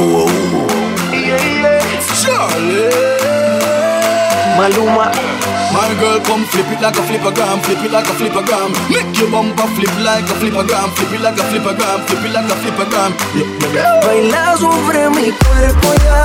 [0.00, 1.12] Oh, oh.
[1.12, 2.88] Yeah, yeah, Charly.
[4.56, 5.10] Maluma.
[5.72, 8.72] My girl, come flip it like a flipper gram, flip it like a flipper gram.
[8.90, 12.24] Make your bumper flip like a flipper gram, flip it like a flipper gram, flip
[12.24, 13.12] it like a flipper gram.
[13.34, 14.00] yeah, yeah.
[14.02, 16.22] Baila sobre mi cuerpo ya.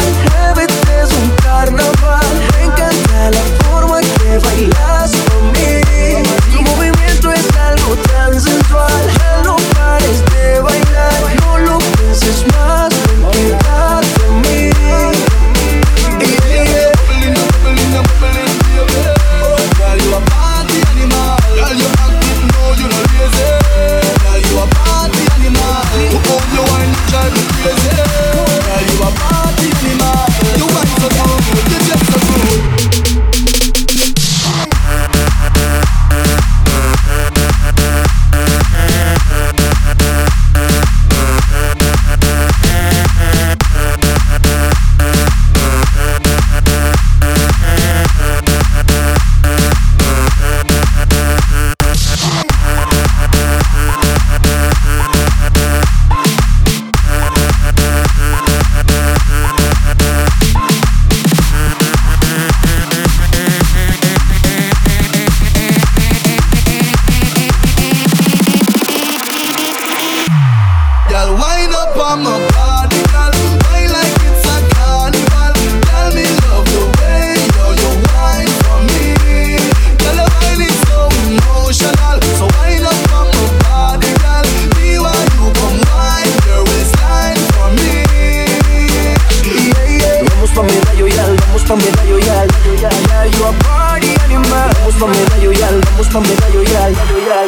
[91.73, 92.45] Pa' medallo ya,
[92.81, 94.69] ya, you a party animal.
[94.77, 96.93] Vamos pa' medallo yal, vamos pa' medallo yal,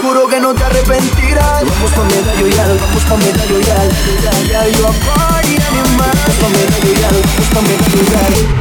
[0.01, 1.63] Juro que no te arrepentirás.
[1.63, 3.77] Vamos pa' medallo yal, vamos pa' medallo ya,
[4.49, 6.15] ya, you a party animal.
[6.25, 8.54] Vamos pa' medallo yal, vamos pa' medallo yal.